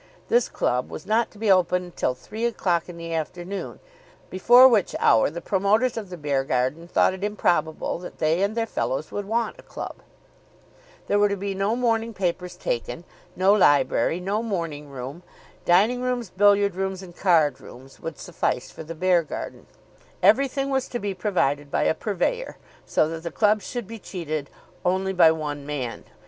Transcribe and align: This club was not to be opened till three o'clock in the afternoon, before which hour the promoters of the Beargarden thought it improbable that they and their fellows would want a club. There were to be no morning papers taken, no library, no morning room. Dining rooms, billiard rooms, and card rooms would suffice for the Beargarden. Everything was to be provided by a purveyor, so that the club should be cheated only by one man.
This 0.29 0.49
club 0.49 0.89
was 0.89 1.05
not 1.05 1.29
to 1.29 1.37
be 1.37 1.51
opened 1.51 1.95
till 1.95 2.15
three 2.15 2.43
o'clock 2.45 2.89
in 2.89 2.97
the 2.97 3.13
afternoon, 3.13 3.79
before 4.31 4.67
which 4.67 4.95
hour 4.97 5.29
the 5.29 5.41
promoters 5.41 5.95
of 5.95 6.09
the 6.09 6.17
Beargarden 6.17 6.87
thought 6.87 7.13
it 7.13 7.23
improbable 7.23 7.99
that 7.99 8.17
they 8.17 8.41
and 8.41 8.57
their 8.57 8.65
fellows 8.65 9.11
would 9.11 9.25
want 9.25 9.59
a 9.59 9.61
club. 9.61 9.97
There 11.05 11.19
were 11.19 11.29
to 11.29 11.35
be 11.37 11.53
no 11.53 11.75
morning 11.75 12.15
papers 12.15 12.55
taken, 12.55 13.03
no 13.35 13.53
library, 13.53 14.19
no 14.19 14.41
morning 14.41 14.89
room. 14.89 15.21
Dining 15.65 16.01
rooms, 16.01 16.31
billiard 16.31 16.73
rooms, 16.73 17.03
and 17.03 17.15
card 17.15 17.61
rooms 17.61 17.99
would 17.99 18.17
suffice 18.17 18.71
for 18.71 18.83
the 18.83 18.95
Beargarden. 18.95 19.67
Everything 20.23 20.71
was 20.71 20.87
to 20.87 20.97
be 20.97 21.13
provided 21.13 21.69
by 21.69 21.83
a 21.83 21.93
purveyor, 21.93 22.57
so 22.87 23.07
that 23.09 23.21
the 23.21 23.29
club 23.29 23.61
should 23.61 23.85
be 23.85 23.99
cheated 23.99 24.49
only 24.83 25.13
by 25.13 25.31
one 25.31 25.63
man. 25.67 26.05